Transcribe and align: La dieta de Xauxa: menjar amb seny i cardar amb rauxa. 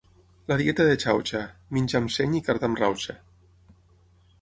La 0.51 0.55
dieta 0.61 0.87
de 0.91 0.95
Xauxa: 1.03 1.43
menjar 1.77 2.01
amb 2.03 2.17
seny 2.17 2.35
i 2.41 2.45
cardar 2.51 2.71
amb 2.73 2.83
rauxa. 2.85 3.19